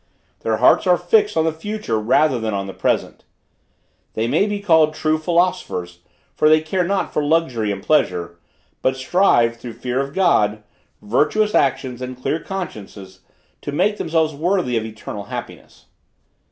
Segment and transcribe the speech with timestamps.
[0.39, 3.23] Their hearts are fixed on the future rather than on the present.
[4.15, 5.99] They may be called true philosophers,
[6.33, 8.39] for they care not for luxury and pleasure,
[8.81, 10.63] but strive through fear of God,
[11.03, 13.19] virtuous actions, and clear consciences,
[13.61, 15.85] to make themselves worthy of eternal happiness.